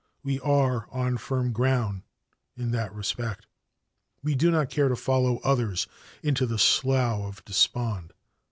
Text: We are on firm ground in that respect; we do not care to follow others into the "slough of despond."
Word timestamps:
We 0.23 0.39
are 0.39 0.87
on 0.91 1.17
firm 1.17 1.51
ground 1.53 2.01
in 2.57 2.71
that 2.71 2.91
respect; 2.91 3.45
we 4.23 4.33
do 4.33 4.49
not 4.49 4.71
care 4.71 4.89
to 4.89 4.95
follow 4.95 5.37
others 5.43 5.85
into 6.23 6.47
the 6.47 6.57
"slough 6.57 7.21
of 7.21 7.45
despond." 7.45 8.11